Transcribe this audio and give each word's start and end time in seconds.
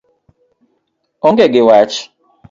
Onge 1.27 1.45
gi 1.53 1.61
wach. 1.67 1.95